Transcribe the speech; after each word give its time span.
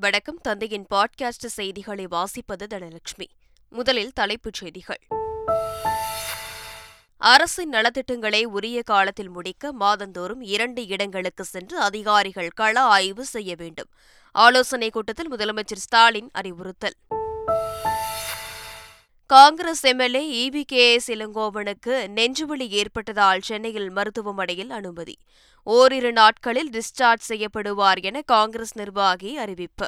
வணக்கம். 0.00 0.38
தந்தையின் 0.40 0.86
பாட்காஸ்ட் 0.94 1.46
செய்திகளை 1.46 2.06
வாசிப்பது 2.06 2.66
தனலட்சுமி. 2.70 3.26
முதலில் 3.68 4.12
தலைப்புச் 4.12 4.52
செய்திகள். 4.52 5.00
அரசின் 7.16 7.72
நலத்திட்டங்களை 7.72 8.44
உரிய 8.44 8.82
காலத்தில் 8.82 9.28
முடிக்க 9.28 9.72
மாதந்தோறும் 9.72 10.40
இரண்டு 10.40 10.86
இடங்களுக்கு 10.86 11.44
சென்று 11.44 11.80
அதிகாரிகள் 11.80 12.48
கள 12.48 12.80
ஆய்வு 12.80 13.24
செய்ய 13.24 13.54
வேண்டும். 13.56 13.88
ஆலோசனைக் 14.32 14.92
கூட்டத்தில் 14.92 15.32
முதலமைச்சர் 15.32 15.76
ஸ்டாலின் 15.76 16.30
அறிவுறுத்தல். 16.32 16.94
Congress 19.28 19.84
MLA 19.84 20.48
E V 20.48 20.62
K 20.62 20.92
S 20.92 21.10
இளங்கோவனுக்கு 21.10 22.06
நெஞ்சுவலி 22.16 22.68
ஏற்பட்டதால் 22.68 23.40
சென்னையில் 23.40 23.90
மருத்துவமனையில் 23.90 24.70
அனுமதி. 24.70 25.18
ஓரிரு 25.62 26.12
நாட்களில் 26.12 26.70
டிஸ்சார்ஜ் 26.70 27.24
செய்யப்படுவார் 27.28 28.02
என 28.02 28.20
காங்கிரஸ் 28.20 28.76
நிர்வாகி 28.76 29.36
அறிவிப்பு. 29.36 29.86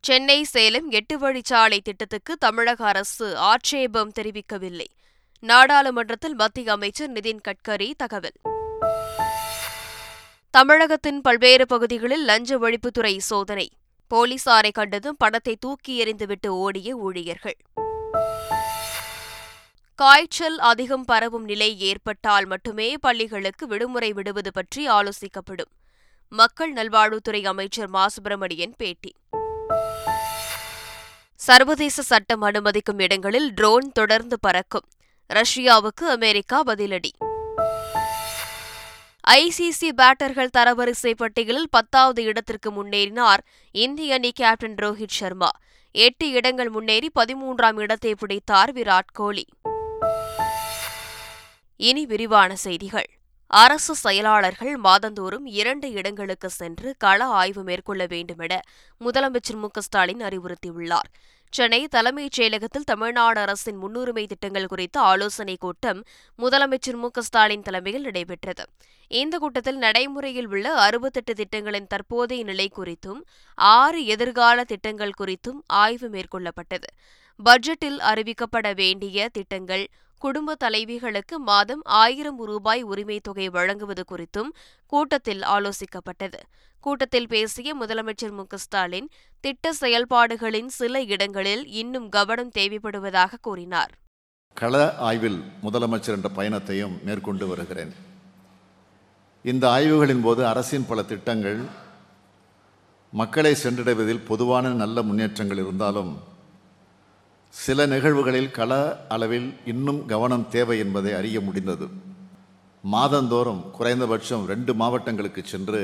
சென்னை 0.00 0.42
சேலம் 0.42 0.90
எட்டு 0.90 1.18
வழிச்சாலை 1.18 1.78
திட்டத்துக்கு 1.78 2.36
தமிழக 2.36 2.86
அரசு 2.86 3.36
ஆட்சேபம் 3.36 4.12
தெரிவிக்கவில்லை. 4.20 4.86
நாடாளுமன்றத்தில் 5.40 6.34
மத்திய 6.34 6.72
அமைச்சர் 6.72 7.12
நிதின் 7.12 7.40
கட்கரி 7.48 7.92
தகவல். 7.96 8.36
தமிழகத்தின் 10.50 11.20
பல்வேறு 11.20 11.66
பகுதிகளில் 11.66 12.24
லஞ்ச 12.24 12.58
ஒழிப்புத்துறை 12.58 13.16
சோதனை. 13.16 13.70
போலீசாரை 14.14 14.72
கண்டதும் 14.72 15.16
பணத்தை 15.18 15.56
தூக்கி 15.60 16.04
எறிந்துவிட்டு 16.04 16.46
ஓடிய 16.46 16.96
ஊழியர்கள். 16.96 17.56
காய்ச்சல் 19.94 20.58
அதிகம் 20.58 21.04
பரவும் 21.04 21.44
நிலை 21.44 21.80
ஏற்பட்டால் 21.80 22.46
மட்டுமே 22.46 22.94
பள்ளிகளுக்கு 23.00 23.66
விடுமுறை 23.66 24.12
விடுவது 24.12 24.52
பற்றி 24.52 24.88
ஆலோசிக்கப்படும். 24.88 25.72
மக்கள் 26.28 26.72
நல்வாழ்வுத்துறை 26.72 27.44
அமைச்சர் 27.44 27.88
மா. 27.88 28.08
சுப்பிரமணியன் 28.08 28.74
பேட்டி. 28.76 29.14
சர்வதேச 31.34 32.02
சட்டம் 32.02 32.42
அனுமதிக்கும் 32.42 32.98
இடங்களில் 32.98 33.52
ட்ரோன் 33.52 33.92
தொடர்ந்து 33.92 34.40
பறக்கும். 34.40 34.88
ரஷ்யாவுக்கு 35.34 36.04
அமெரிக்கா 36.08 36.62
பதிலடி. 36.62 37.10
ஐசிசி 39.30 39.88
பேட்டர்கள் 39.96 40.48
தரவரிசை 40.58 41.12
பட்டியலில் 41.16 41.68
பத்தாவது 41.70 42.22
இடத்திற்கு 42.22 42.70
முன்னேறினார் 42.70 43.42
இந்திய 43.70 44.14
அணி 44.14 44.30
கேப்டன் 44.32 44.74
ரோஹித் 44.74 45.16
சர்மா. 45.18 45.50
எட்டு 45.92 46.30
இடங்கள் 46.30 46.68
முன்னேறி 46.68 47.10
பதிமூன்றாம் 47.20 47.80
இடத்தை 47.80 48.14
பிடித்தார் 48.14 48.72
விராட் 48.72 49.12
கோலி. 49.12 49.44
இனி 51.76 52.06
விரிவான 52.06 52.56
செய்திகள். 52.56 53.08
அரசு 53.46 53.94
செயலாளர்கள் 53.94 54.76
மாதந்தோறும் 54.76 55.46
இரண்டு 55.46 55.90
இடங்களுக்கு 55.90 56.50
சென்று 56.50 56.94
கள 56.98 57.24
ஆய்வு 57.24 57.62
மேற்கொள்ள 57.62 58.06
வேண்டுமென 58.06 58.60
முதலமைச்சர் 59.00 59.56
மு 59.56 59.68
ஸ்டாலின் 59.74 60.20
அறிவுறுத்தியுள்ளார். 60.20 61.10
சென்னை 61.54 61.88
தலைமைச் 61.88 62.40
செயலகத்தில் 62.40 62.84
தமிழ்நாடு 62.84 63.40
அரசின் 63.40 63.76
முன்னுரிமை 63.76 64.26
திட்டங்கள் 64.26 64.66
குறித்த 64.66 65.00
ஆலோசனைக் 65.00 65.60
கூட்டம் 65.60 66.04
முதலமைச்சர் 66.38 66.96
மு 66.96 67.08
ஸ்டாலின் 67.18 67.62
தலைமையில் 67.62 68.02
நடைபெற்றது. 68.02 68.64
இந்த 69.08 69.38
கூட்டத்தில் 69.38 69.76
நடைமுறையில் 69.76 70.48
உள்ள 70.48 70.72
அறுபத்தெட்டு 70.72 71.34
திட்டங்களின் 71.34 71.86
தற்போதைய 71.86 72.44
நிலை 72.44 72.70
குறித்தும் 72.76 73.20
ஆறு 73.54 74.06
எதிர்கால 74.06 74.64
திட்டங்கள் 74.64 75.14
குறித்தும் 75.20 75.60
ஆய்வு 75.66 76.08
மேற்கொள்ளப்பட்டது. 76.08 76.88
பட்ஜெட்டில் 77.42 77.98
அறிவிக்கப்பட 77.98 78.74
வேண்டிய 78.74 79.28
திட்டங்கள் 79.28 79.88
குடும்ப 80.18 80.56
தலைவிகளுக்கு 80.64 81.36
மாதம் 81.36 81.80
ஆயிரம் 81.84 82.44
ரூபாய் 82.44 82.84
உரிமைத் 82.84 83.22
தொகை 83.22 83.48
வழங்குவது 83.48 84.04
குறித்தும் 84.10 84.48
கூட்டத்தில் 84.86 85.40
ஆலோசிக்கப்பட்டது. 85.40 86.40
கூட்டத்தில் 86.80 87.28
பேசிய 87.28 87.76
முதலமைச்சர் 87.76 88.30
மு. 88.30 88.44
ஸ்டாலின் 88.54 89.08
திட்ட 89.40 89.72
செயல்பாடுகளின் 89.72 90.68
சில 90.68 91.02
இடங்களில் 91.02 91.66
இன்னும் 91.66 92.08
கவனம் 92.08 92.50
தேவைப்படுவதாக 92.58 93.32
கூறினார். 93.40 93.98
கள 94.54 94.94
ஆய்வில் 94.94 95.42
முதலமைச்சர் 95.62 96.14
என்ற 96.14 96.28
பயணத்தையும் 96.28 96.98
மேற்கொண்டு 97.04 97.46
வருகிறேன். 97.46 97.94
இந்த 99.42 99.68
ஆய்வுகளின் 99.68 100.22
போது 100.22 100.46
அரசின் 100.46 100.86
பல 100.86 101.02
திட்டங்கள் 101.02 101.64
மக்களை 103.10 103.56
சென்றடைவதில் 103.62 104.24
பொதுவான 104.24 104.68
நல்ல 104.68 105.02
முன்னேற்றங்கள் 105.02 105.56
இருந்தாலும் 105.56 106.32
சில 107.54 107.86
நிகழ்வுகளில் 107.86 108.50
கள 108.50 108.72
அளவில் 109.08 109.46
இன்னும் 109.72 110.00
கவனம் 110.06 110.46
தேவை 110.54 110.76
என்பதை 110.78 111.12
அறிய 111.12 111.40
முடிந்தது. 111.40 111.86
மாதந்தோறும் 112.84 113.62
குறைந்தபட்சம் 113.70 114.46
ரெண்டு 114.46 114.74
மாவட்டங்களுக்கு 114.74 115.42
சென்று 115.44 115.82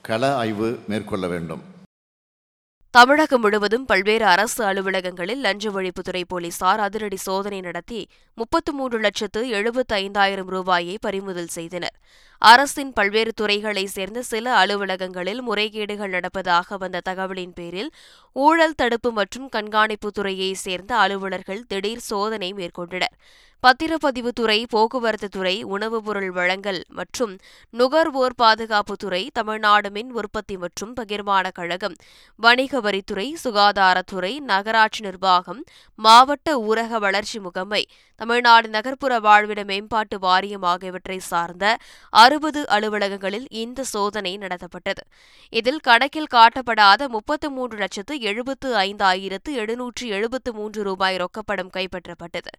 கள 0.00 0.22
ஆய்வு 0.36 0.68
மேற்கொள்ள 0.88 1.26
வேண்டும். 1.28 1.62
தமிழகம் 2.96 3.40
முழுவதும் 3.40 3.84
பல்வேறு 3.84 4.24
அரசு 4.24 4.60
அலுவலகங்களில் 4.64 5.40
லஞ்ச 5.46 5.70
ஒழிப்புத்துறை 5.70 6.22
போலீசார் 6.28 6.80
அதிரடி 6.80 7.16
சோதனை 7.16 7.58
நடத்தி 7.60 7.98
முப்பத்து 8.34 8.72
மூன்று 8.72 8.98
லட்சத்து 8.98 9.40
எழுபத்து 9.48 9.94
ஐந்தாயிரம் 9.94 10.46
ரூபாயை 10.46 10.94
பறிமுதல் 11.00 11.50
செய்தனர். 11.56 11.94
அரசின் 12.38 12.92
பல்வேறு 12.92 13.32
துறைகளைச் 13.40 13.92
சேர்ந்த 13.96 14.22
சில 14.22 14.64
அலுவலகங்களில் 14.64 15.42
முறைகேடுகள் 15.48 16.14
நடப்பதாக 16.16 16.78
வந்த 16.78 17.02
தகவலின் 17.08 17.54
பேரில் 17.54 17.90
ஊழல் 18.32 18.74
தடுப்பு 18.74 19.12
மற்றும் 19.12 19.48
கண்காணிப்பு 19.48 20.10
துறையைச் 20.18 20.62
சேர்ந்த 20.66 20.94
அலுவலர்கள் 20.96 21.62
திடீர் 21.68 22.06
சோதனை 22.10 22.50
மேற்கொண்டனர். 22.52 23.14
பத்திரப்பதிவுத்துறை 23.62 24.64
போக்குவரத்து 24.68 25.28
துறை 25.28 25.62
உணவுப் 25.62 26.04
பொருள் 26.04 26.30
வழங்கல் 26.30 26.84
மற்றும் 26.88 27.38
நுகர்வோர் 27.70 28.34
பாதுகாப்புத்துறை 28.42 29.28
தமிழ்நாடு 29.32 29.90
மின் 29.90 30.12
உற்பத்தி 30.12 30.56
மற்றும் 30.56 30.94
பகிர்மான 30.96 31.50
கழகம் 31.52 31.94
வணிக 32.36 32.80
வரித்துறை 32.80 33.32
சுகாதாரத்துறை 33.44 34.38
நகராட்சி 34.38 35.04
நிர்வாகம் 35.04 35.64
மாவட்ட 35.94 36.58
ஊரக 36.58 36.98
வளர்ச்சி 36.98 37.40
முகமை 37.40 37.86
தமிழ்நாடு 38.16 38.68
நகர்ப்புற 38.68 39.20
வாழ்விட 39.20 39.64
மேம்பாட்டு 39.64 40.18
வாரியம் 40.18 40.62
ஆகியவற்றை 40.62 41.18
சார்ந்த 41.18 41.78
அறுபது 42.10 42.64
அலுவலகங்களில் 42.68 43.46
இந்த 43.48 43.84
சோதனை 43.84 44.38
நடத்தப்பட்டது. 44.38 45.02
இதில் 45.50 45.80
கணக்கில் 45.80 46.32
காட்டப்படாத 46.34 47.08
முப்பத்து 47.08 47.50
மூன்று 47.50 47.78
லட்சத்து 47.78 48.20
எழுபத்து 48.20 48.76
ஐந்தாயிரத்து 48.76 49.50
எழுநூற்று 49.50 50.08
எழுபத்து 50.08 50.52
மூன்று 50.52 50.82
ரூபாய் 50.82 51.16
ரொக்கப்படம் 51.16 51.70
கைப்பற்றப்பட்டது. 51.76 52.52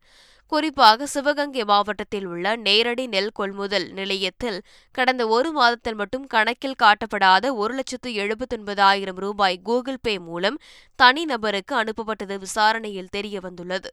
குறிப்பாக 0.48 1.06
சிவகங்கை 1.06 1.64
மாவட்டத்தில் 1.64 2.26
உள்ள 2.26 2.56
நேரடி 2.56 3.08
நெல் 3.08 3.32
கொள்முதல் 3.32 3.88
நிலையத்தில் 3.92 4.60
கடந்த 4.92 5.28
ஒரு 5.28 5.52
மாதத்தில் 5.52 5.96
மட்டும் 5.96 6.28
கணக்கில் 6.28 6.80
காட்டப்படாத 6.84 7.54
ஒரு 7.56 7.74
லட்சத்து 7.74 8.12
எழுபத்தொன்பதாயிரம் 8.12 9.16
ரூபாய் 9.16 9.60
கூகுள் 9.64 10.02
பே 10.02 10.20
மூலம் 10.20 10.60
தனிநபருக்கு 11.04 11.74
அனுப்பப்பட்டது 11.74 12.38
விசாரணையில் 12.38 13.14
தெரியவந்துள்ளது. 13.16 13.92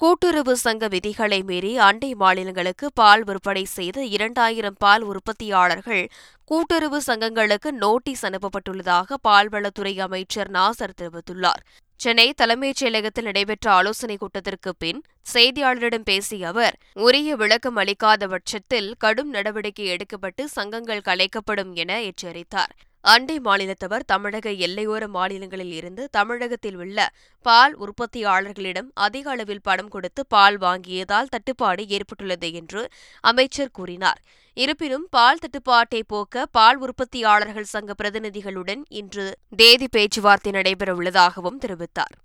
கூட்டுறவு 0.00 0.56
சங்க 0.56 0.88
விதிகளை 0.88 1.42
மீறி 1.42 1.78
அண்டை 1.78 2.14
மாநிலங்களுக்கு 2.14 2.86
பால் 2.94 3.24
விற்பனை 3.24 3.64
செய்த 3.64 4.04
இரண்டாயிரம் 4.04 4.78
பால் 4.78 5.02
உற்பத்தியாளர்கள் 5.02 6.04
கூட்டுறவு 6.44 7.00
சங்கங்களுக்கு 7.06 7.70
நோட்டீஸ் 7.70 8.26
அனுப்பப்பட்டுள்ளதாக 8.26 9.18
பால்வளத்துறை 9.28 9.98
அமைச்சர் 10.00 10.50
நாசர் 10.50 10.98
தெரிவித்துள்ளார். 11.00 11.62
சென்னை 12.00 12.32
தலைமைச் 12.32 12.84
செயலகத்தில் 12.84 13.22
நடைபெற்ற 13.22 13.66
ஆலோசனைக் 13.70 14.18
கூட்டத்திற்கு 14.18 14.70
பின் 14.76 15.00
செய்தியாளரிடம் 15.34 16.04
பேசிய 16.04 16.48
அவர் 16.48 16.76
உரிய 16.94 17.36
விளக்கம் 17.36 17.76
அளிக்காத 17.76 18.28
பட்சத்தில் 18.28 18.88
கடும் 18.98 19.30
நடவடிக்கை 19.30 19.86
எடுக்கப்பட்டு 19.86 20.44
சங்கங்கள் 20.44 21.02
கலைக்கப்படும் 21.08 21.72
என 21.72 22.00
எச்சரித்தார். 22.00 22.72
அண்டை 23.04 23.36
மாநிலத்தவர் 23.40 24.06
தமிழக 24.06 24.50
எல்லையோர 24.50 25.06
மாநிலங்களில் 25.06 25.72
இருந்து 25.72 26.08
தமிழகத்தில் 26.10 26.76
உள்ள 26.76 26.98
பால் 27.46 27.76
உற்பத்தியாளர்களிடம் 27.78 28.88
அதிக 28.94 29.30
அளவில் 29.30 29.62
பணம் 29.62 29.88
கொடுத்து 29.88 30.26
பால் 30.26 30.58
வாங்கியதால் 30.58 31.30
தட்டுப்பாடு 31.30 31.84
ஏற்பட்டுள்ளது 31.88 32.52
என்று 32.52 32.82
அமைச்சர் 33.20 33.70
கூறினார். 33.70 34.20
இருப்பினும் 34.54 35.06
பால் 35.10 35.38
தட்டுப்பாட்டை 35.38 36.00
போக்க 36.06 36.46
பால் 36.56 36.78
உற்பத்தியாளர்கள் 36.78 37.68
சங்க 37.74 37.94
பிரதிநிதிகளுடன் 38.02 38.82
இன்று 39.00 39.26
தேதி 39.56 39.86
பேச்சுவார்த்தை 39.90 40.52
நடைபெறவுள்ளதாகவும் 40.52 41.60
தெரிவித்தார். 41.64 42.16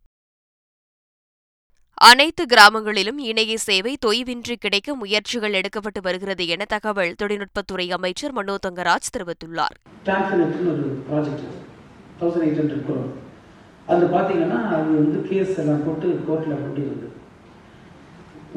அனைத்து 2.08 2.46
கிராமங்களிலும் 2.54 3.20
இணைய 3.30 3.58
சேவை 3.58 3.94
தொய்வின்றி 4.06 4.56
கிடைக்க 4.60 4.96
முயற்சிகள் 4.96 5.58
எடுக்கப்பட்டு 5.60 6.02
வருகிறது 6.02 6.48
என 6.48 6.66
தகவல் 6.66 7.14
தொழில்நுட்பத்துறை 7.22 7.86
அமைச்சர் 7.98 8.32
மனோ 8.32 8.56
தங்கராஜ் 8.68 9.14
தெரிவித்துள்ளார். 9.18 9.78
அது 13.94 14.06
பார்த்தீங்கன்னா 14.14 14.60
அது 14.76 14.90
வந்து 15.00 15.18
கேஸ் 15.30 15.54
எல்லாம் 15.62 15.86
போட்டு 15.86 16.08
கோர்ட்டில் 16.28 16.62
கொண்டு 16.62 16.82
இருக்கு. 16.86 17.10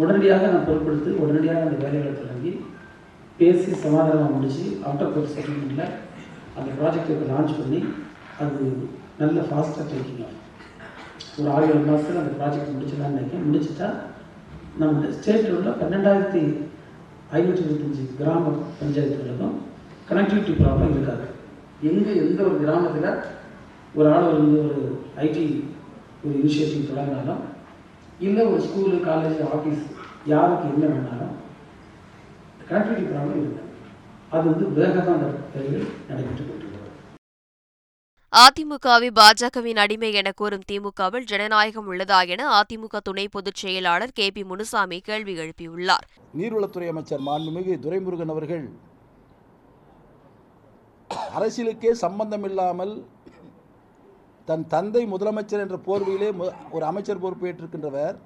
உடனடியாக 0.03 0.47
நான் 0.47 0.67
பொருட்படுத்தி 0.69 1.11
உடனடியாக 1.23 1.65
அந்த 1.67 1.77
வேலைகளை 1.85 2.13
தொடங்கி 2.21 2.53
பேசி 3.39 3.71
சமாதானமாக 3.85 4.35
முடிச்சு 4.35 4.65
அவுட்டர் 4.85 5.13
கோர்ட் 5.15 5.35
செட்டில்மெண்ட்டில் 5.35 5.95
அந்த 6.59 6.69
ப்ராஜெக்டை 6.79 7.17
லான்ச் 7.31 7.59
பண்ணி 7.59 7.81
அது 8.43 8.65
நல்ல 9.21 9.41
ஃபாஸ்ட்டாக 9.49 9.87
டேக்கிங் 9.91 10.23
ஆகும் 10.25 10.45
ஒரு 11.39 11.49
ஆறு 11.55 11.67
ஏழு 11.73 11.85
மாதத்தில் 11.89 12.21
அந்த 12.23 12.33
ப்ராஜெக்ட் 12.39 12.75
முடிச்சிடலாம் 12.75 13.15
நினைக்கிறேன். 13.15 13.47
முடிச்சிட்டா 13.49 13.89
நம்ம 14.81 15.11
ஸ்டேட்டில் 15.19 15.57
உள்ள 15.59 15.71
பன்னெண்டாயிரத்தி 15.81 16.43
ஐநூற்றி 17.39 17.65
இருபத்தஞ்சி 17.65 18.05
கிராம 18.19 18.53
பஞ்சாயத்துகளுக்கும் 18.81 19.57
கனெக்டிவிட்டி 20.11 20.53
ப்ராப்ளம் 20.61 20.95
இருக்காது. 20.95 21.27
எங்கே 21.91 22.13
எந்த 22.25 22.41
ஒரு 22.49 22.57
கிராமத்தில் 22.63 23.11
ஒரு 23.99 24.09
ஆள் 24.15 24.33
வந்து 24.33 24.59
ஒரு 24.67 24.81
ஐடி 25.27 25.45
ஒரு 26.25 26.35
இனிஷியேட்டிவ் 26.41 26.89
தொடங்கினாலும் 26.91 27.43
இல்லை 28.27 28.45
ஒரு 28.53 28.61
ஸ்கூலு 28.67 28.97
காலேஜ் 29.09 29.41
ஆஃபீஸ் 29.57 29.85
யாருக்கு 30.33 30.73
என்ன 30.73 30.85
வேணாலும் 30.95 31.35
கனெக்டிவிட்டி 32.71 33.05
ப்ராப்ளம் 33.11 33.39
இருக்குது 33.43 33.67
அது 34.35 34.45
வந்து 34.51 34.65
வேகமாக 34.79 35.21
நடைபெற்று 36.09 36.43
கொண்டிருக்கிறது. 36.49 36.75
அதிமுகவை 38.33 39.09
பாஜகவின் 39.19 39.79
அடிமை 39.83 40.11
என 40.21 40.31
கூறும் 40.41 40.65
திமுகவில் 40.71 41.29
ஜனநாயகம் 41.31 41.87
உள்ளதா 41.91 42.19
என 42.35 42.49
அதிமுக 42.57 42.99
துணை 43.09 43.25
பொதுச் 43.37 43.61
செயலாளர் 43.63 44.13
கே 44.19 44.27
பி 44.37 44.43
முனுசாமி 44.51 44.99
கேள்வி 45.07 45.35
எழுப்பியுள்ளார். 45.43 46.07
நீர்வளத்துறை 46.39 46.89
அமைச்சர் 46.93 47.23
மாண்புமிகு 47.29 47.77
துரைமுருகன் 47.85 48.33
அவர்கள் 48.35 48.67
அரசியலுக்கே 51.37 51.93
சம்பந்தம் 52.05 52.45
இல்லாமல் 52.49 52.95
தன் 54.49 54.67
தந்தை 54.75 55.03
முதலமைச்சர் 55.15 55.65
என்ற 55.65 55.79
போர்வையிலே 55.87 56.29
ஒரு 56.75 56.85
அமைச்சர் 56.91 57.23
பொறுப்பேற்றிருக்கின்றவர். 57.25 58.17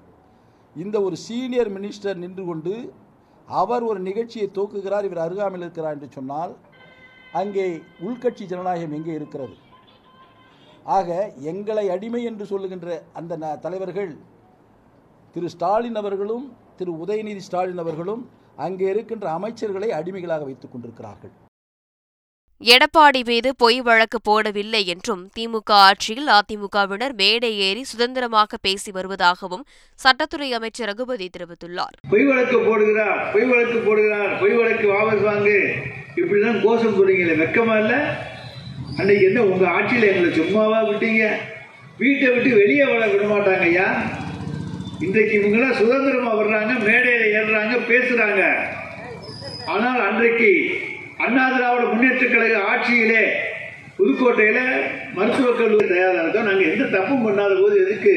இந்த 0.75 0.97
ஒரு 1.07 1.15
சீனியர் 1.25 1.71
மினிஸ்டர் 1.77 2.21
நின்று 2.25 2.43
கொண்டு 2.49 2.73
அவர் 3.45 3.83
ஒரு 3.83 3.99
நிகழ்ச்சியை 3.99 4.49
தூக்குகிறார் 4.53 5.03
இவர் 5.03 5.17
அருகாமையில் 5.17 5.61
இருக்கிறார் 5.61 5.93
என்று 5.93 6.07
சொன்னால் 6.09 6.55
அங்கே 7.33 7.81
உள்கட்சி 8.01 8.43
ஜனநாயகம் 8.45 8.91
எங்கே 8.91 9.13
இருக்கிறது? 9.13 9.53
ஆக 10.83 11.31
எங்களை 11.31 11.89
அடிமை 11.89 12.23
என்று 12.23 12.45
சொல்லுகின்ற 12.45 13.03
அந்த 13.13 13.37
ந- 13.37 13.59
தலைவர்கள் 13.59 14.17
திரு 15.33 15.49
ஸ்டாலின் 15.49 15.95
அவர்களும் 15.95 16.53
திரு 16.75 16.93
உதயநிதி 16.93 17.37
ஸ்டாலின் 17.37 17.77
அவர்களும் 17.77 18.29
அங்கே 18.55 18.89
இருக்கின்ற 18.89 19.39
அமைச்சர்களை 19.39 19.87
அடிமைகளாக 19.87 20.43
வைத்துக் 20.43 20.71
கொண்டிருக்கிறார்கள். 20.71 21.31
எடப்பாடி 22.71 23.21
மீது 23.29 23.49
பொய் 23.61 23.79
வழக்கு 23.81 24.17
போடவில்லை 24.27 24.81
என்றும் 24.91 25.23
திமுக 25.37 25.71
ஆட்சியில் 25.85 26.29
அதிமுகவினர் 26.35 27.13
மேடை 27.21 27.49
ஏறி 27.65 27.83
சுதந்திரமாக 27.83 28.57
பேசி 28.65 28.91
வருவதாகவும் 28.97 29.63
சட்டத்துறை 30.03 30.47
அமைச்சர் 30.57 30.87
ரகுபதி 30.89 31.27
தெரிவித்துள்ளார். 31.37 31.95
பொய் 32.13 32.25
வழக்கு 32.29 32.57
போடுகிறார் 32.67 33.19
பொய் 33.33 33.47
வழக்கு 33.51 33.79
போடுகிறார் 33.87 34.31
பொய் 34.41 34.55
வழக்கு 34.59 34.85
வாபஸ் 34.93 35.25
வாங்கு. 35.29 35.57
இப்படிதான் 36.21 36.61
கோஷம் 36.65 36.95
போடுறீங்களே 36.97 37.35
வெக்கமா 37.41 37.75
இல்ல? 37.83 37.95
அன்னைக்கு 38.99 39.25
என்ன 39.25 39.43
உங்க 39.49 39.65
ஆட்சியில 39.77 40.09
எங்களை 40.11 40.31
சும்மாவா 40.39 40.79
விட்டீங்க? 40.89 41.25
வீட்டை 41.97 42.29
விட்டு 42.29 42.49
வெளியே 42.61 42.85
வர 42.91 43.03
விட 43.07 43.25
மாட்டாங்க 43.33 43.67
ஐயா. 43.71 43.89
இன்றைக்கு 44.99 45.35
இவங்களாம் 45.41 45.79
சுதந்திரமா 45.81 46.33
வர்றாங்க 46.41 46.73
மேடையில 46.87 47.27
ஏறுறாங்க 47.37 47.75
பேசுறாங்க. 47.91 48.41
ஆனால் 49.75 50.01
அன்றைக்கு 50.09 50.51
அண்ணா 51.23 51.43
திராவிட 51.49 51.83
முன்னேற்ற 51.85 52.25
கழக 52.27 52.55
ஆட்சியிலே 52.69 53.23
புதுக்கோட்டையில் 53.97 54.63
மருத்துவக் 55.13 55.59
கல்லூரி 55.59 55.87
தயாராக 55.87 56.23
இருக்கோம் 56.23 56.47
நாங்கள் 56.47 56.69
எந்த 56.71 56.85
தப்பும் 56.87 57.25
பண்ணாத 57.25 57.53
போது 57.61 57.75
எதுக்கு 57.81 58.13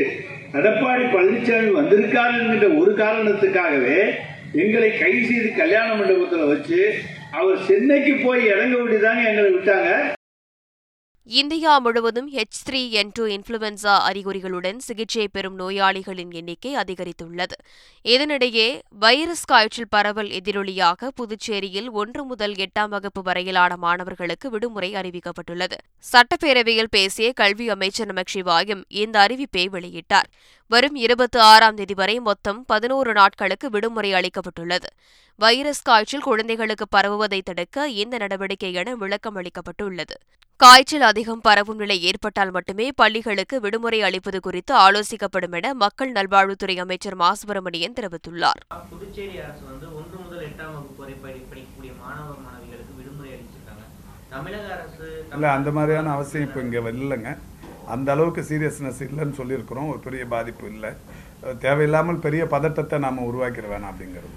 எடப்பாடி 0.52 1.04
பழனிசாமி 1.06 1.70
வந்திருக்கார் 1.70 2.36
என்கின்ற 2.38 2.68
ஒரு 2.80 2.92
காரணத்துக்காகவே 2.94 3.98
எங்களை 4.54 4.90
கை 4.98 5.12
செய்து 5.22 5.48
கல்யாண 5.52 5.88
மண்டபத்தில் 5.94 6.50
வச்சு 6.52 6.80
அவர் 7.30 7.58
சென்னைக்கு 7.62 8.12
போய் 8.16 8.42
இறங்க 8.46 8.74
வேண்டியதாங்க 8.76 9.24
எங்களை 9.24 9.48
விட்டாங்க. 9.52 9.90
இந்தியா 11.28 11.78
முழுவதும் 11.78 12.32
H 12.32 12.58
three 12.68 12.90
N 12.90 13.10
two 13.12 13.24
influenza 13.26 13.94
அறிகுறிகளுடன் 14.08 14.76
சிகிச்சை 14.76 15.28
பெறும் 15.28 15.58
நோயாளிகளின் 15.58 16.32
எண்ணிக்கை 16.34 16.76
அதிகரித்துள்ளது. 16.76 17.56
இதனிடையே 18.04 18.80
வைரஸ் 18.88 19.44
காய்ச்சல் 19.44 19.88
பரவல் 19.88 20.28
எதிரொலியாக 20.28 21.10
புதுச்சேரியில் 21.14 21.90
ஒன்று 21.90 22.24
முதல் 22.24 22.52
எட்டாம் 22.52 22.88
வகுப்பு 22.88 23.22
வரையிலான 23.22 23.76
மாணவர்களுக்கு 23.76 24.50
விடுமுறை 24.50 24.92
அறிவிக்கப்பட்டுள்ளது. 24.92 25.76
சட்டப்பேரவையில் 26.12 26.90
பேசிய 26.90 27.32
கல்வி 27.32 27.68
அமைச்சர் 27.68 28.14
நமச்சிவாயம் 28.14 28.84
இந்த 28.88 29.26
அறிவிப்பை 29.26 29.68
வெளியிட்டார். 29.76 30.30
வரும் 30.66 30.94
இருபத்தி 30.94 31.38
ஆறாம் 31.38 31.74
தேதி 31.74 31.94
வரை 31.94 32.20
மொத்தம் 32.20 32.64
பதினோரு 32.66 33.12
நாட்களுக்கு 33.12 33.70
விடுமுறை 33.70 34.12
அளிக்கப்பட்டுள்ளது. 34.12 34.88
வைரஸ் 35.42 35.82
காய்ச்சல் 35.86 36.24
குழந்தைகளுக்கு 36.26 36.86
பரவுவதை 36.94 37.38
தடுக்க 37.48 37.86
இந்த 38.02 38.14
நடவடிக்கை 38.22 38.70
என 38.80 38.94
விளக்கம் 39.00 39.36
அளிக்கப்பட்டுள்ளது. 39.40 40.14
காய்ச்சல் 40.60 41.04
அதிகம் 41.08 41.42
பரவும் 41.46 41.80
நிலை 41.82 41.96
ஏற்பட்டால் 42.10 42.52
மட்டுமே 42.54 42.86
பள்ளிகளுக்கு 43.00 43.56
விடுமுறை 43.64 43.98
அளிப்பது 44.08 44.38
குறித்து 44.46 44.72
ஆலோசிக்கப்படும் 44.84 45.56
என 45.58 45.72
மக்கள் 45.82 46.12
நல்வாழ்வுத்துறை 46.18 46.76
அமைச்சர் 46.84 47.18
மா. 47.22 47.28
சுப்பிரமணியன் 47.40 47.96
தெரிவித்துள்ளார். 47.98 48.62
புதுச்சேரி 48.92 49.36
அரசு 49.44 49.62
வந்து 49.72 49.86
ஒன்று 49.98 50.16
முதல் 50.22 50.46
எட்டாம் 50.48 50.72
வகுப்பு 50.76 51.02
வரை 51.02 51.16
படி 51.26 51.42
படிக்கக்கூடிய 51.50 51.92
மாணவ 52.06 52.30
மாணவிகளுக்கு 52.46 52.96
விடுமுறை 53.00 53.30
அளிச்சிருக்காங்க. 53.34 53.84
தமிழக 54.32 54.66
அரசு 54.78 55.06
இல்லை 55.34 55.52
அந்த 55.58 55.70
மாதிரியான 55.78 56.16
அவசியம் 56.16 56.48
இப்போ 56.48 56.64
இங்கே 56.66 56.82
இல்லைங்க. 56.94 57.36
அந்த 57.96 58.08
அளவுக்கு 58.16 58.42
சீரியஸ்னஸ் 58.52 59.04
இல்லைன்னு 59.08 59.40
சொல்லியிருக்கிறோம். 59.42 59.92
ஒரு 59.92 60.02
பெரிய 60.08 60.24
பாதிப்பு 60.34 60.66
இல்லை. 60.74 60.92
தேவையில்லாமல் 61.66 62.24
பெரிய 62.26 62.44
பதட்டத்தை 62.56 62.96
நாம் 63.06 63.26
உருவாக்கிட 63.30 63.66
வேணாம் 63.74 63.92
அப்படிங்கிறது. 63.92 64.34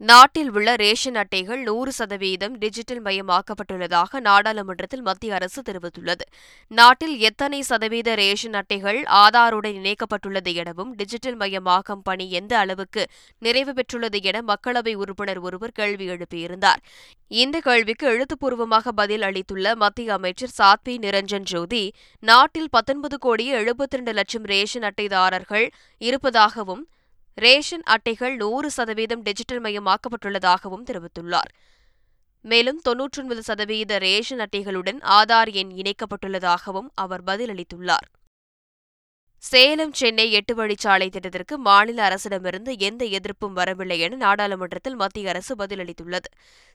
நாட்டில் 0.00 0.50
உள்ள 0.50 0.76
ரேஷன் 0.76 1.14
அட்டைகள் 1.14 1.62
நூறு 1.62 1.92
சதவீதம் 1.92 2.58
டிஜிட்டல் 2.58 3.00
மயமாக்கப்பட்டுள்ளதாக 3.02 4.20
நாடாளுமன்றத்தில் 4.20 5.00
மத்திய 5.00 5.34
அரசு 5.34 5.62
தெரிவித்துள்ளது. 5.62 6.24
நாட்டில் 6.70 7.18
எத்தனை 7.18 7.62
சதவீத 7.62 8.14
ரேஷன் 8.14 8.52
அட்டைகள் 8.52 8.98
ஆதாருடன் 9.02 9.76
இணைக்கப்பட்டுள்ளது 9.80 10.54
எனவும் 10.54 10.94
டிஜிட்டல் 10.94 11.36
மயமாக்கும் 11.36 12.02
பணி 12.02 12.30
எந்த 12.30 12.58
அளவுக்கு 12.58 13.04
நிறைவு 13.38 13.72
பெற்றுள்ளது 13.72 14.20
என 14.22 14.42
மக்களவை 14.42 14.94
உறுப்பினர் 14.94 15.40
ஒருவர் 15.40 15.72
கேள்வி 15.72 16.08
எழுப்பியிருந்தார். 16.08 16.82
இந்த 17.28 17.60
கேள்விக்கு 17.60 18.06
எழுத்துப்பூர்வமாக 18.06 18.92
பதில் 18.92 19.22
அளித்துள்ள 19.22 19.74
மத்திய 19.74 20.12
அமைச்சர் 20.12 20.54
சாத்வி 20.58 20.96
நிரஞ்சன் 21.06 21.48
ஜோதி 21.52 21.94
நாட்டில் 22.20 22.68
பத்தொன்பது 22.70 23.18
கோடியே 23.18 23.54
எழுபத்தி 23.54 23.96
இரண்டு 23.98 24.12
லட்சம் 24.12 24.44
ரேஷன் 24.44 24.82
அட்டைதாரர்கள் 24.82 25.66
இருப்பதாகவும் 25.98 26.84
ரேஷன் 27.38 27.82
அட்டைகள் 27.86 28.36
நூறு 28.36 28.70
சதவீதம் 28.70 29.22
டிஜிட்டல் 29.22 29.62
மயமாக்கப்பட்டுள்ளதாகவும் 29.62 30.84
தெரிவித்துள்ளார். 30.84 31.50
மேலும் 32.44 32.80
தொன்னூற்றொன்பது 32.88 33.42
சதவீத 33.42 33.98
ரேஷன் 33.98 34.38
அட்டைகளுடன் 34.38 35.00
ஆதார் 35.18 35.50
எண் 35.52 35.72
இணைக்கப்பட்டுள்ளதாகவும் 35.72 36.88
அவர் 36.94 37.24
பதிலளித்துள்ளார். 37.24 38.06
சேலம் 39.42 39.92
சென்னை 39.92 40.32
எட்டு 40.32 40.52
வழிச்சாலை 40.54 41.06
திட்டத்திற்கு 41.08 41.58
மாநில 41.58 41.98
அரசிடமிருந்து 42.08 42.72
எந்த 42.78 43.02
எதிர்ப்பும் 43.04 43.52
வரவில்லை 43.52 43.98
என 43.98 44.16
நாடாளுமன்றத்தில் 44.16 44.94
மத்திய 44.94 45.28
அரசு 45.28 45.54
பதிலளித்துள்ளது. 45.54 46.28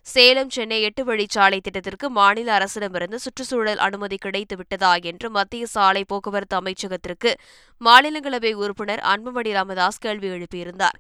சேலம் 0.08 0.50
சென்னை 0.50 0.82
எட்டு 0.82 1.04
வழிச்சாலை 1.04 1.60
திட்டத்திற்கு 1.62 2.10
மாநில 2.10 2.54
அரசிடமிருந்து 2.58 3.16
சுற்றுச்சூழல் 3.16 3.78
அனுமதி 3.78 4.18
கிடைத்து 4.18 4.58
விட்டதா 4.58 4.94
என்று 5.12 5.30
மத்திய 5.30 5.66
சாலை 5.66 6.04
போக்குவரத்து 6.04 6.58
அமைச்சகத்திற்கு 6.62 7.34
மாநிலங்களவை 7.82 8.54
உறுப்பினர் 8.54 9.04
அன்புமணி 9.14 9.52
ராமதாஸ் 9.52 9.98
கேள்வி 9.98 10.30
எழுப்பியிருந்தார். 10.30 10.98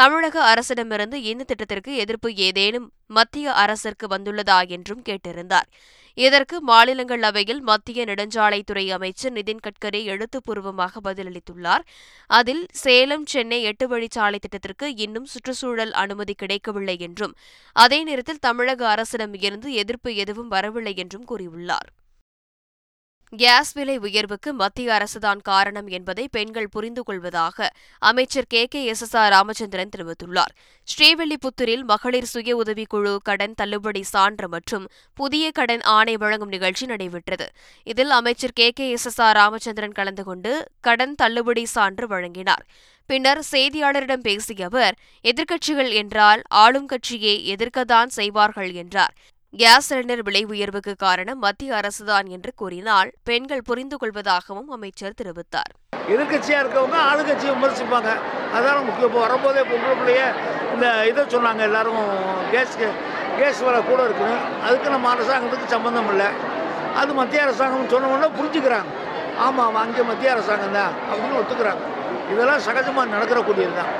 தமிழக 0.00 0.36
அரசிடமிருந்து 0.50 1.16
இந்த 1.30 1.42
திட்டத்திற்கு 1.48 1.92
எதிர்ப்பு 2.02 2.28
ஏதேனும் 2.46 2.86
மத்திய 3.16 3.46
அரசிற்கு 3.62 4.06
வந்துள்ளதா 4.12 4.58
என்றும் 4.76 5.02
கேட்டிருந்தார். 5.08 5.68
இதற்கு 6.18 6.56
மாநிலங்களவையில் 6.68 7.60
மத்திய 7.70 8.04
நெடுஞ்சாலைத்துறை 8.04 8.84
அமைச்சர் 8.96 9.34
நிதின் 9.36 9.62
கட்கரி 9.66 10.00
எழுத்துப்பூர்வமாக 10.12 11.02
பதிலளித்துள்ளார். 11.08 11.84
அதில் 12.30 12.64
சேலம் 12.84 13.26
சென்னை 13.34 13.60
எட்டு 13.70 13.86
வழிச்சாலை 13.92 14.40
திட்டத்திற்கு 14.40 14.88
இன்னும் 15.04 15.30
சுற்றுச்சூழல் 15.34 15.94
அனுமதி 16.04 16.36
கிடைக்கவில்லை 16.42 16.96
என்றும் 17.08 17.36
அதே 17.76 18.00
நேரத்தில் 18.10 18.44
தமிழக 18.48 18.88
அரசிடம் 18.94 19.34
இருந்து 19.48 19.70
எதிர்ப்பு 19.82 20.12
எதுவும் 20.24 20.52
வரவில்லை 20.56 20.94
என்றும் 20.96 21.28
கூறியுள்ளார். 21.32 21.90
கேஸ் 23.32 23.72
விலை 23.72 23.98
உயர்வுக்கு 23.98 24.52
மத்திய 24.52 24.92
அரசுதான் 24.92 25.40
காரணம் 25.42 25.86
என்பதை 25.86 26.28
பெண்கள் 26.28 26.68
புரிந்து 26.68 27.02
கொள்வதாக 27.02 27.68
அமைச்சர் 28.02 28.46
K. 28.48 28.66
K. 28.66 28.84
S. 28.84 29.02
S. 29.02 29.16
R. 29.16 29.30
Ramachandran 29.30 29.92
தெரிவித்துள்ளார். 29.96 30.52
ஸ்ரீவில்லிபுத்தூரில் 30.88 31.84
மகளிர் 31.84 32.24
சுய 32.24 32.56
உதவிக்குழு 32.56 33.16
கடன் 33.22 33.54
தள்ளுபடி 33.54 34.02
சான்று 34.02 34.48
மற்றும் 34.48 34.86
புதிய 35.14 35.50
கடன் 35.50 35.80
ஆணை 35.88 36.16
வழங்கும் 36.16 36.48
நிகழ்ச்சி 36.48 36.86
நடைபெற்றது. 36.86 37.46
இதில் 37.86 38.10
அமைச்சர் 38.10 38.52
K. 38.52 38.70
K. 38.70 38.90
S. 38.90 39.06
S. 39.06 39.20
R. 39.20 39.36
Ramachandran 39.36 39.92
கலந்து 39.92 40.24
கொண்டு 40.24 40.52
கடன் 40.80 41.14
தள்ளுபடி 41.14 41.64
சான்று 41.66 42.06
வழங்கினார். 42.06 42.64
பின்னர் 43.10 43.42
செய்தியாளரிடம் 43.52 44.22
பேசிய 44.22 44.64
அவர் 44.64 44.94
எதிர்க்கட்சிகள் 45.24 45.92
என்றால் 45.92 46.42
ஆளும் 46.48 46.86
கட்சியை 46.86 47.54
எதிர்க்கத்தான் 47.54 48.10
செய்வார்கள் 48.12 48.72
என்றார். 48.74 49.14
கேஸ் 49.58 49.86
சிலிண்டர் 49.90 50.20
விலை 50.26 50.40
உயர்வுக்கு 50.50 50.92
காரணம் 51.04 51.40
மத்திய 51.44 51.70
அரசுதான் 51.78 52.26
என்று 52.34 52.50
கூறினால் 52.60 53.08
பெண்கள் 53.28 53.64
புரிந்து 53.68 53.96
கொள்வதாகவும் 54.00 54.68
அமைச்சர் 54.76 55.16
தெரிவித்தார். 55.20 55.72
எதிர்கட்சியாக 56.12 56.60
இருக்கவங்க 56.62 56.98
ஆளுங்கட்சியை 57.08 57.52
விமர்சிப்பாங்க. 57.56 58.10
அதான் 58.56 58.84
முக்கியம். 58.88 59.08
இப்போ 59.10 59.20
வரும்போதே 59.24 59.62
பொங்கலுக்குள்ளேயே 59.70 60.28
இந்த 60.74 60.86
இதை 61.10 61.24
சொன்னாங்க 61.34 61.64
எல்லாரும். 61.68 61.98
கேஸ் 62.52 62.76
கேஸ் 63.40 63.64
விலை 63.66 63.80
கூட 63.90 64.00
இருக்குன்னு. 64.06 64.38
அதுக்கு 64.66 64.94
நம்ம 64.94 65.10
அரசாங்கத்துக்கு 65.14 65.74
சம்மந்தம் 65.74 66.10
இல்லை. 66.12 66.28
அது 67.00 67.10
மத்திய 67.20 67.46
அரசாங்கம் 67.46 67.92
சொன்னவொன்னே 67.94 68.30
புரிஞ்சுக்கிறாங்க. 68.38 68.92
ஆமாம் 69.48 69.80
அங்கே 69.84 70.04
மத்திய 70.12 70.36
அரசாங்கம் 70.36 70.78
தான் 70.80 70.94
அப்படின்னு 71.10 71.40
ஒத்துக்கிறாங்க. 71.42 71.82
இதெல்லாம் 72.34 72.64
சகஜமாக 72.68 73.12
நடக்கிறக்கூடியது 73.16 73.76
தான் 73.80 73.92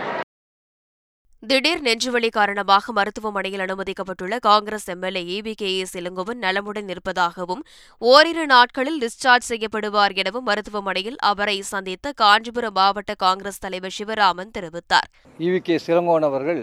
திடீர் 1.49 1.83
நெஞ்சுவலி 1.85 2.29
காரணமாக 2.37 2.93
மருத்துவமனையில் 2.97 3.63
அனுமதிக்கப்பட்டுள்ள 3.65 4.35
Congress 4.47 4.85
MLA 4.95 5.23
E V 5.37 5.53
K 5.61 5.69
S 5.83 5.95
Elangovan 6.01 6.41
நலமுடன் 6.45 6.89
இருப்பதாகவும் 6.93 7.63
ஓரிரு 8.03 8.45
நாட்களில் 8.53 8.99
டிஸ்சார்ஜ் 9.05 9.47
செய்யப்படுவார் 9.49 10.15
எனவும் 10.23 10.47
மருத்துவமனையில் 10.51 11.17
அவரை 11.31 11.57
சந்தித்த 11.71 12.13
காஞ்சிபுரம் 12.23 12.77
மாவட்ட 12.81 13.15
காங்கிரஸ் 13.25 13.63
தலைவர் 13.65 13.97
சிவராமன் 13.99 14.53
தெரிவித்தார். 14.59 15.09
இவி 15.47 15.61
கே 15.69 15.79
சிலங்கோன் 15.87 16.27
அவர்கள் 16.31 16.63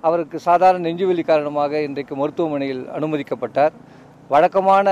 அவருக்கு 0.00 0.38
சாதாரண 0.48 0.82
நெஞ்சுவலி 0.86 1.24
காரணமாக 1.32 1.82
இன்றைக்கு 1.88 2.16
மருத்துவமனையில் 2.22 2.84
அனுமதிக்கப்பட்டார். 2.98 3.74
வழக்கமான 4.32 4.88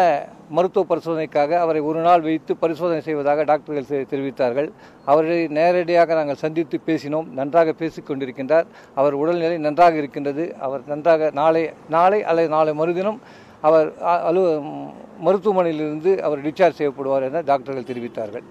மருத்துவ 0.48 0.84
பரிசோதனைக்காக 0.88 1.50
அவரை 1.58 1.80
ஒரு 1.80 2.00
நாள் 2.00 2.20
வைத்து 2.20 2.56
பரிசோதனை 2.56 3.00
செய்வதாக 3.00 3.42
டாக்டர்கள் 3.42 4.04
தெரிவித்தார்கள். 4.06 4.68
அவரை 5.04 5.46
நேரடியாக 5.46 6.14
நாங்கள் 6.14 6.42
சந்தித்து 6.44 6.80
பேசினோம். 6.86 7.26
நன்றாக 7.30 7.72
பேசிக் 7.72 8.10
கொண்டிருக்கின்றார். 8.10 8.66
அவர் 8.94 9.12
உடல்நிலை 9.12 9.58
நன்றாக 9.58 9.96
இருக்கின்றது. 9.96 10.44
அவர் 10.60 10.82
நன்றாக 10.86 11.30
நாளை 11.32 11.72
நாளை 11.88 12.22
அல்லது 12.22 12.48
நாளை 12.48 12.72
மறுதினம் 12.74 13.18
அவர் 13.60 13.88
அலுவ 14.02 14.62
மருத்துவமனையிலிருந்து 15.24 16.18
அவர் 16.18 16.46
டிஸ்சார்ஜ் 16.46 16.78
செய்யப்படுவார் 16.78 17.22
என 17.22 17.40
டாக்டர்கள் 17.40 17.90
தெரிவித்தார்கள். 17.90 18.46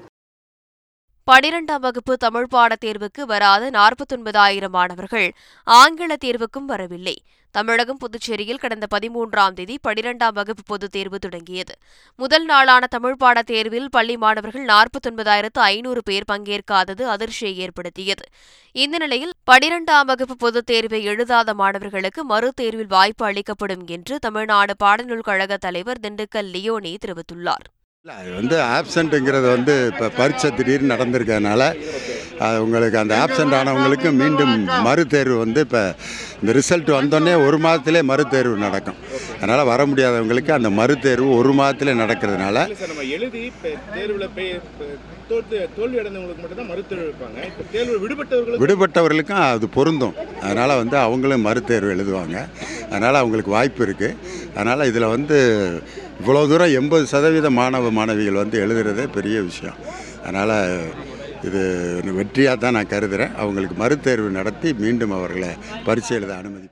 பனிரெண்டாம் 1.32 1.82
வகுப்பு 1.82 2.18
தமிழ் 2.18 2.48
பாடத் 2.48 2.84
தேர்வுக்கு 2.86 3.22
வராத 3.28 3.72
நாற்பத்தொன்பதாயிரம் 3.72 4.76
மாணவர்கள் 4.78 5.34
ஆங்கில 5.64 6.16
தேர்வுக்கும் 6.26 6.66
வரவில்லை. 6.68 7.18
தமிழகம் 7.52 7.98
புதுச்சேரியில் 7.98 8.60
கடந்த 8.60 8.86
பதிமூன்றாம் 8.96 9.54
தேதி 9.54 9.80
பனிரெண்டாம் 9.88 10.34
வகுப்பு 10.34 10.64
பொதுத் 10.66 10.92
தேர்வு 10.92 11.20
தொடங்கியது. 11.20 11.76
முதல் 12.16 12.46
நாளான 12.46 12.88
தமிழ் 12.88 13.16
பாடத் 13.16 13.46
தேர்வில் 13.46 13.90
பள்ளி 13.90 14.18
மாணவர்கள் 14.18 14.66
நாற்பத்தொன்பதாயிரத்து 14.66 15.60
ஐநூறு 15.60 16.04
பேர் 16.04 16.24
பங்கேற்காதது 16.32 17.02
அதிர்ச்சியை 17.02 17.58
ஏற்படுத்தியது. 17.58 18.24
இந்த 18.72 18.98
நிலையில் 18.98 19.32
பனிரெண்டாம் 19.52 20.06
வகுப்பு 20.06 20.36
பொதுத் 20.36 20.66
தேர்வை 20.66 21.04
எழுதாத 21.04 21.54
மாணவர்களுக்கு 21.54 22.26
மறு 22.26 22.52
தேர்வில் 22.52 22.88
வாய்ப்பு 22.88 23.26
அளிக்கப்படும் 23.26 23.88
என்று 23.88 24.20
தமிழ்நாடு 24.20 24.76
பாடநூல் 24.84 25.20
கழக 25.20 25.58
தலைவர் 25.58 26.00
திண்டுக்கல் 26.00 26.52
லியோனி 26.52 26.98
தெரிவித்துள்ளார். 27.06 27.68
இல்லை 28.06 28.14
அது 28.20 28.30
வந்து 28.40 28.58
ஆப்சண்ட்டுங்கிறது 28.76 29.48
வந்து 29.56 29.74
இப்போ 29.90 30.06
பரீட்சை 30.20 30.50
திடீர்னு 30.58 30.92
நடந்திருக்கறனால 30.92 31.64
அது 32.46 32.62
உங்களுக்கு 32.66 32.98
அந்த 33.02 33.14
ஆப்சண்ட் 33.24 33.56
ஆனவங்களுக்கு 33.58 34.10
மீண்டும் 34.20 34.54
மறுதேர்வு 34.86 35.38
வந்து 35.42 35.60
இப்போ 35.66 35.82
இந்த 36.40 36.54
ரிசல்ட் 36.60 36.92
வந்தோடனே 36.98 37.34
ஒரு 37.48 37.58
மாதத்திலே 37.66 38.02
மறுதேர்வு 38.12 38.56
நடக்கும். 38.66 39.00
அதனால் 39.40 39.64
வர 39.72 39.82
முடியாதவங்களுக்கு 39.92 40.52
அந்த 40.58 40.72
மறுதேர்வு 40.80 41.30
ஒரு 41.42 41.54
மாதத்திலே 41.60 41.96
நடக்கிறதுனால 42.04 42.66
எழுதி 43.18 43.44
விடுபட்டவர்களுக்கும் 48.64 49.46
அது 49.52 49.68
பொருந்தும். 49.78 50.16
அதனால் 50.46 50.80
வந்து 50.82 50.98
அவங்களும் 51.06 51.48
மறுதேர்வு 51.50 51.96
எழுதுவாங்க. 51.96 52.38
அதனால் 52.92 53.22
அவங்களுக்கு 53.24 53.58
வாய்ப்பு 53.60 53.84
இருக்குது 53.88 54.18
அதனால் 54.58 54.90
இதில் 54.92 55.14
வந்து 55.16 55.38
இவ்வளோ 56.22 56.42
தூரம் 56.52 56.76
எண்பது 56.80 57.06
சதவீத 57.06 57.50
மாணவ 57.60 57.92
மாணவிகள் 57.92 58.42
வந்து 58.42 58.58
எழுதுறதே 58.66 59.06
பெரிய 59.18 59.38
விஷயம். 59.42 59.78
அதனால் 60.24 60.56
இது 61.48 61.62
வெற்றியாக 62.20 62.58
தான் 62.58 62.76
நான் 62.78 62.92
கருதுகிறேன் 62.94 63.36
அவங்களுக்கு 63.36 63.78
மறுதேர்வு 63.84 64.38
நடத்தி 64.40 64.72
மீண்டும் 64.84 65.16
அவர்களை 65.20 65.52
பரீட்சை 65.88 66.18
எழுத 66.18 66.34
அனுமதி 66.36 66.68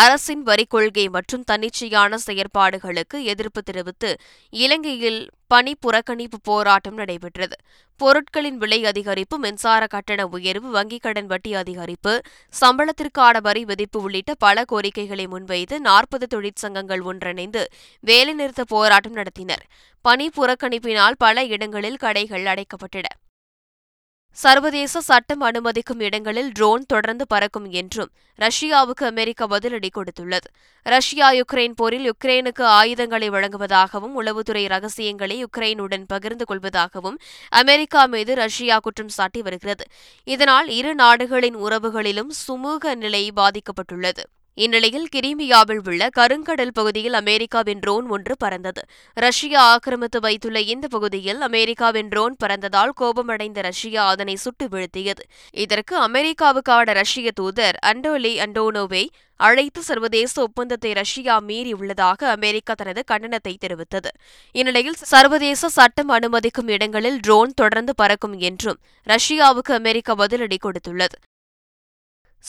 அரசின் 0.00 0.42
வரிக் 0.42 0.70
கொள்கை 0.70 1.08
மற்றும் 1.08 1.42
தன்னிச்சையான 1.50 2.16
செயற்பாடுகளுக்கு 2.26 3.16
எதிர்ப்பு 3.22 3.60
தெரிவித்து 3.62 4.10
இலங்கையில் 4.52 5.20
பணி 5.46 5.72
புறக்கணிப்பு 5.86 6.38
போராட்டம் 6.42 6.94
நடைபெற்றது. 6.94 7.56
பொருட்களின் 8.00 8.58
விலை 8.58 8.78
அதிகரிப்பு 8.84 9.36
மின்சார 9.36 9.86
கட்டண 9.86 10.26
உயர்வு 10.26 10.68
வங்கிக் 10.76 11.04
கடன் 11.06 11.26
வட்டி 11.26 11.54
அதிகரிப்பு 11.54 12.14
சம்பளத்திற்கான 12.60 13.42
வரி 13.42 13.64
விதிப்பு 13.64 14.00
உள்ளிட்ட 14.00 14.34
பல 14.34 14.64
கோரிக்கைகளை 14.64 15.26
முன்வைத்து 15.26 15.78
நாற்பது 15.80 16.28
தொழிற்சங்கங்கள் 16.34 17.02
ஒன்றிணைந்து 17.02 17.62
வேலைநிறுத்த 18.04 18.64
போராட்டம் 18.68 19.16
நடத்தினர். 19.16 19.64
பணி 20.04 20.26
புறக்கணிப்பினால் 20.36 21.18
பல 21.18 21.44
இடங்களில் 21.44 21.96
கடைகள் 21.96 22.44
அடைக்கப்பட்டன. 22.44 23.06
சர்வதேச 24.42 25.00
சட்டம் 25.00 25.40
அனுமதிக்கும் 25.40 26.00
இடங்களில் 26.00 26.50
ட்ரோன் 26.52 26.84
தொடர்ந்து 26.86 27.26
பறக்கும் 27.26 27.68
என்றும் 27.70 28.10
ரஷ்யாவுக்கு 28.38 29.04
அமெரிக்கா 29.10 29.44
பதிலடி 29.46 29.90
கொடுத்துள்ளது. 29.94 30.48
ரஷ்யா 30.86 31.28
யுக்ரைன் 31.32 31.76
போரில் 31.76 32.06
யுக்ரைனுக்கு 32.10 32.64
ஆயுதங்களை 32.78 33.30
வழங்குவதாகவும் 33.30 34.14
உளவுத்துறை 34.20 34.64
ரகசியங்களை 34.68 35.36
யுக்ரைனுடன் 35.44 36.04
பகிர்ந்து 36.06 36.44
கொள்வதாகவும் 36.50 37.18
அமெரிக்கா 37.48 38.04
மீது 38.06 38.34
ரஷ்யா 38.34 38.78
குற்றம் 38.78 39.14
சாட்டி 39.18 39.42
வருகிறது. 39.42 39.86
இதனால் 40.24 40.68
இரு 40.68 40.94
நாடுகளின் 40.94 41.56
உறவுகளிலும் 41.56 42.32
சுமூக 42.46 42.94
நிலை 42.94 43.24
பாதிக்கப்பட்டுள்ளது. 43.36 44.24
இந்நிலையில் 44.58 45.06
கிரீமியாவில் 45.16 45.80
உள்ள 45.84 46.08
கருங்கடல் 46.16 46.72
பகுதியில் 46.72 47.12
அமெரிக்காவின் 47.12 47.78
ட்ரோன் 47.78 48.06
ஒன்று 48.08 48.34
பறந்தது. 48.38 48.82
ரஷ்யா 49.16 49.62
ஆக்கிரமித்து 49.72 50.20
வைத்துள்ள 50.20 50.60
இந்த 50.60 50.88
பகுதியில் 50.88 51.40
அமெரிக்காவின் 51.40 52.08
ட்ரோன் 52.08 52.36
பறந்ததால் 52.44 52.92
கோபமடைந்த 52.94 53.60
ரஷ்யா 53.60 54.06
அதனை 54.06 54.36
சுட்டு 54.36 54.68
வீழ்த்தியது. 54.68 55.24
இதற்கு 55.50 55.96
அமெரிக்காவுக்கான 56.08 56.94
ரஷ்ய 57.00 57.30
தூதர் 57.34 57.78
அண்டோலி 57.86 58.34
அண்டோனோவை 58.38 59.04
அழைத்து 59.36 59.82
சர்வதேச 59.82 60.42
ஒப்பந்தத்தை 60.42 60.92
ரஷ்யா 60.92 61.40
மீறியுள்ளதாக 61.40 62.22
அமெரிக்கா 62.28 62.72
தனது 62.72 63.02
கண்டனத்தை 63.10 63.54
தெரிவித்தது. 63.58 64.10
இந்நிலையில் 64.52 64.98
சர்வதேச 65.02 65.68
சட்டம் 65.68 66.08
அனுமதிக்கும் 66.08 66.68
இடங்களில் 66.68 67.20
ட்ரோன் 67.20 67.52
தொடர்ந்து 67.54 67.94
பறக்கும் 67.94 68.38
என்றும் 68.38 68.80
ரஷ்யாவுக்கு 69.06 69.72
அமெரிக்கா 69.72 70.14
பதிலடி 70.14 70.56
கொடுத்துள்ளது. 70.64 71.16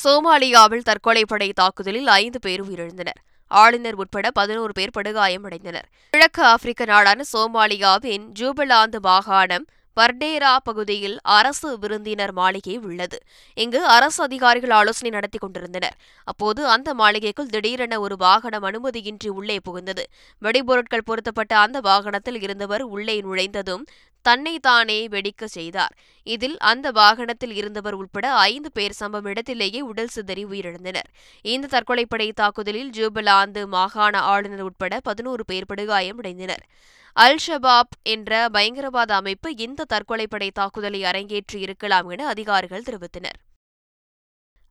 சோமாலியாவில் 0.04 0.88
தற்கொலைப்படை 0.90 1.52
தாக்குதலில் 1.54 2.08
ஐந்து 2.08 2.40
பேர் 2.40 2.64
உயிரிழந்தனர். 2.64 3.20
ஆளுநர் 3.48 3.96
உட்பட 3.96 4.32
பதினோரு 4.32 4.74
பேர் 4.74 4.96
படுகாயமடைந்தனர். 4.98 5.88
கிழக்கு 6.10 6.44
ஆப்பிரிக்க 6.44 6.86
நாடான 6.86 7.24
சோமாலியாவின் 7.34 8.26
ஜூபலாந்து 8.40 9.00
மாகாணம் 9.00 9.66
பர்டேரா 9.98 10.58
பகுதியில் 10.64 11.20
அரசு 11.22 11.80
விருந்தினர் 11.80 12.32
மாளிகை 12.32 12.78
உள்ளது. 12.78 13.18
இங்கு 13.54 13.86
அரசு 13.86 14.24
அதிகாரிகள் 14.24 14.70
ஆலோசனை 14.70 15.12
நடத்தி 15.12 15.38
கொண்டிருந்தனர். 15.38 15.96
அப்போது 16.24 16.68
அந்த 16.68 16.94
மாளிகைக்குள் 16.94 17.46
திடீரென 17.46 18.00
ஒரு 18.00 18.16
வாகனம் 18.18 18.64
அனுமதியின்றி 18.64 19.28
உள்ளே 19.28 19.60
புகுந்தது. 19.70 20.04
வெடிபொருட்கள் 20.42 21.06
பொருத்தப்பட்ட 21.06 21.58
அந்த 21.58 21.80
வாகனத்தில் 21.80 22.42
இருந்தவர் 22.42 22.82
உள்ளே 22.82 23.22
நுழைந்ததும் 23.22 23.86
தன்னைத்தானே 24.26 25.00
வெடிக்க 25.08 25.44
செய்தார். 25.58 25.94
இதில் 26.28 26.58
அந்த 26.72 26.88
வாகனத்தில் 26.92 27.54
இருந்தவர் 27.60 27.98
உட்பட 28.02 28.28
ஐந்து 28.52 28.70
பேர் 28.72 29.00
சம்பவ 29.00 29.32
இடத்திலேயே 29.34 29.82
உடல் 29.92 30.14
சிதறி 30.16 30.44
உயிரிழந்தனர். 30.46 31.10
இந்த 31.54 31.72
தற்கொலைப்படை 31.76 32.30
தாக்குதலில் 32.42 32.92
ஜூபலாந்து 32.98 33.64
மாகாண 33.76 34.16
ஆளுநர் 34.34 34.66
உட்பட 34.70 35.00
பதினோரு 35.00 35.46
பேர் 35.46 35.70
படுகாயமடைந்தனர் 35.72 36.66
அல் 37.18 37.42
ஷபாப் 37.48 37.94
என்ற 38.14 38.32
பயங்கரவாத 38.50 39.12
அமைப்பு 39.16 39.50
இந்த 39.66 39.86
தற்கொலைப்படை 39.94 40.50
தாக்குதலை 40.54 41.02
அரங்கேற்றி 41.12 41.60
இருக்கலாம் 41.66 42.08
என 42.10 42.28
அதிகாரிகள் 42.34 42.88
தெரிவித்தனர். 42.88 43.38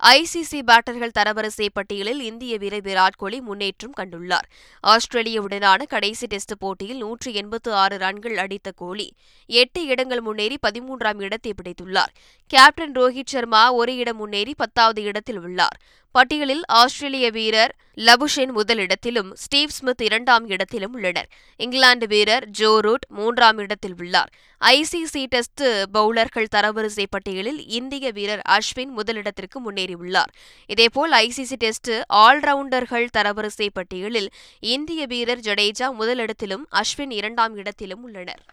ஐசிசி 0.09 0.59
பேட்டர்கள் 0.69 1.15
தரவரிசை 1.19 1.67
பட்டியலில் 1.73 2.19
இந்திய 2.21 2.55
வீரர் 2.59 2.83
விராட் 2.83 3.17
கோலி 3.17 3.39
முன்னேற்றம் 3.41 3.95
கண்டுள்ளார். 4.01 4.49
ஆஸ்திரேலியாவுடனான 4.85 5.87
கடைசி 5.93 6.27
டெஸ்ட் 6.27 6.55
போட்டியில் 6.59 6.99
நூற்றி 6.99 7.35
எண்பத்து 7.35 7.73
ஆறு 7.73 7.97
ரன்கள் 7.99 8.37
அடித்த 8.37 8.73
கோலி 8.77 9.09
எட்டு 9.47 9.83
இடங்கள் 9.87 10.21
முன்னேறி 10.21 10.59
பதிமூன்றாம் 10.67 11.21
இடத்தை 11.21 11.53
பிடித்துள்ளார். 11.61 12.13
கேப்டன் 12.47 12.93
ரோஹித் 12.93 13.33
சர்மா 13.35 13.73
ஒரு 13.73 13.97
இடம் 13.97 14.17
முன்னேறி 14.17 14.55
பத்தாவது 14.57 15.03
இடத்தில் 15.03 15.41
உள்ளார். 15.41 15.79
பட்டியலில் 16.17 16.63
ஆஸ்திரேலிய 16.67 17.31
வீரர் 17.31 17.75
லபுஷென் 17.97 18.51
முதலிடத்திலும் 18.57 19.31
ஸ்டீவ் 19.33 19.69
ஸ்மித் 19.69 20.03
இரண்டாம் 20.03 20.47
இடத்திலும் 20.47 20.93
உள்ளனர். 20.93 21.29
இங்கிலாந்து 21.57 22.07
வீரர் 22.07 22.47
ஜோ 22.47 22.81
ரூட் 22.81 23.07
மூன்றாம் 23.09 23.59
இடத்தில் 23.59 23.95
உள்ளார். 23.99 24.31
ஐசிசி 24.65 25.27
டெஸ்ட் 25.27 25.63
பவுலர்கள் 25.95 26.47
தரவரிசை 26.57 27.05
பட்டியலில் 27.11 27.67
இந்திய 27.67 28.11
வீரர் 28.11 28.43
அஸ்வின் 28.49 28.93
முதலிடத்திற்கு 28.97 29.59
முன்னேறியுள்ளார். 29.67 30.33
இதேபோல் 30.67 31.13
ஐசிசி 31.13 31.57
டெஸ்ட் 31.59 31.91
ஆல்ரவுண்டர்கள் 32.13 33.07
தரவரிசை 33.19 33.69
பட்டியலில் 33.73 34.31
இந்திய 34.61 35.07
வீரர் 35.07 35.45
ஜடேஜா 35.49 35.91
முதலிடத்திலும் 35.99 36.65
அஸ்வின் 36.71 37.11
இரண்டாம் 37.11 37.57
இடத்திலும் 37.57 38.03
உள்ளனர். 38.03 38.45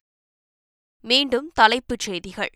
மீண்டும் 1.01 1.51
தலைப்புச் 1.53 1.99
செய்திகள். 1.99 2.51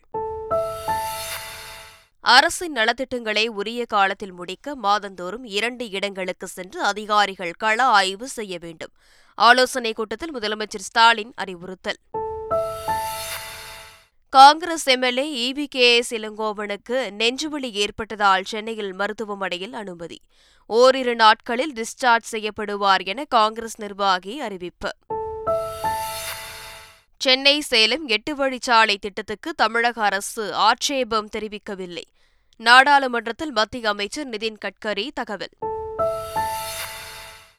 அரசின் 2.25 2.74
நலத்திட்டங்களை 2.74 3.48
உரிய 3.48 3.86
காலத்தில் 3.86 4.32
முடிக்க 4.32 4.75
மாதந்தோறும் 4.75 5.44
இரண்டு 5.44 5.89
இடங்களுக்கு 5.89 6.48
சென்று 6.48 6.84
அதிகாரிகள் 6.84 7.51
கள 7.51 7.84
ஆய்வு 7.84 8.27
செய்ய 8.27 8.58
வேண்டும். 8.62 8.91
ஆலோசனைக் 9.36 9.96
கூட்டத்தில் 9.96 10.39
முதலமைச்சர் 10.39 10.77
ஸ்டாலின் 10.77 11.34
அறிவுறுத்தல். 11.36 11.98
Congress 14.29 14.88
MLA 14.88 15.51
E V 15.51 15.65
K 15.65 15.96
S 15.96 16.13
இளங்கோவனுக்கு 16.13 17.10
நெஞ்சுவலி 17.17 17.72
ஏற்பட்டதால் 17.72 18.44
சென்னையில் 18.44 18.94
மருத்துவமனையில் 18.94 19.74
அனுமதி. 19.74 20.22
ஓரிரு 20.65 21.15
நாட்களில் 21.15 21.74
டிஸ்சார்ஜ் 21.74 22.24
செய்யப்படுவார் 22.32 23.05
என 23.05 23.24
காங்கிரஸ் 23.25 23.79
நிர்வாகி 23.79 24.39
அறிவிப்பு. 24.39 24.96
சென்னை 27.17 27.62
சேலம் 27.62 28.08
எட்டு 28.08 28.36
வழிச்சாலை 28.36 28.96
திட்டத்துக்கு 28.98 29.53
தமிழக 29.53 30.03
அரசு 30.03 30.53
ஆட்சேபம் 30.53 31.29
தெரிவிக்கவில்லை. 31.38 32.03
நாடாளுமன்றத்தில் 32.57 33.51
மத்திய 33.51 33.89
அமைச்சர் 33.89 34.29
நிதின் 34.29 34.57
கட்கரி 34.65 35.09
தகவல். 35.13 35.50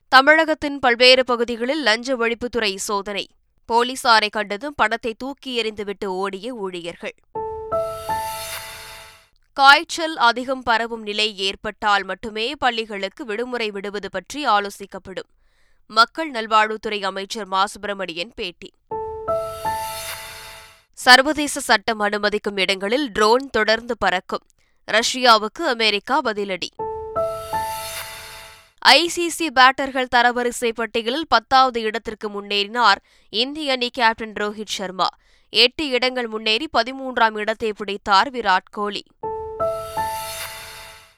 தமிழகத்தின் 0.09 0.79
பல்வேறு 0.79 1.25
பகுதிகளில் 1.25 1.83
லஞ்ச 1.83 2.17
ஒழிப்புத்துறை 2.17 2.76
சோதனை. 2.76 3.31
போலீசாரை 3.73 4.31
கண்டதும் 4.31 4.75
பணத்தை 4.76 5.15
தூக்கி 5.15 5.62
எறிந்துவிட்டு 5.62 6.05
ஓடிய 6.05 6.55
ஊழியர்கள். 6.55 7.15
காய்ச்சல் 9.53 10.17
அதிகம் 10.17 10.62
பரவும் 10.62 11.03
நிலை 11.03 11.38
ஏற்பட்டால் 11.38 12.05
மட்டுமே 12.05 12.53
பள்ளிகளுக்கு 12.59 13.25
விடுமுறை 13.25 13.71
விடுவது 13.71 14.11
பற்றி 14.11 14.47
ஆலோசிக்கப்படும். 14.47 15.31
மக்கள் 15.87 16.31
நல்வாழ்வுத்துறை 16.31 17.03
அமைச்சர் 17.03 17.47
மா. 17.47 17.67
சுப்பிரமணியன் 17.67 18.33
பேட்டி. 18.35 18.73
சர்வதேச 20.93 21.61
சட்டம் 21.61 22.00
அனுமதிக்கும் 22.00 22.57
இடங்களில் 22.57 23.11
ட்ரோன் 23.11 23.49
தொடர்ந்து 23.50 23.97
பறக்கும். 23.99 24.43
ரஷ்யாவுக்கு 24.93 25.62
அமெரிக்கா 25.66 26.21
பதிலடி. 26.23 26.69
ஐசிசி 28.88 29.47
பேட்டர்கள் 29.55 30.07
தரவரிசை 30.16 30.73
பட்டியலில் 30.75 31.28
பத்தாவது 31.28 31.81
இடத்திற்கு 31.81 32.28
முன்னேறினார் 32.28 32.95
இந்திய 33.28 33.73
அணி 33.73 33.88
கேப்டன் 33.90 34.33
ரோஹித் 34.33 34.75
சர்மா. 34.78 35.09
எட்டு 35.50 35.88
இடங்கள் 35.88 36.26
முன்னேறி 36.26 36.69
பதிமூன்றாம் 36.78 37.38
இடத்தை 37.38 37.73
பிடித்தார் 37.73 38.31
விராட் 38.31 38.71
கோலி. 38.71 39.07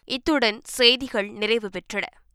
இத்துடன் 0.05 0.61
செய்திகள் 0.65 1.29
நிறைவு 1.29 1.69
பெற்றன. 1.69 2.03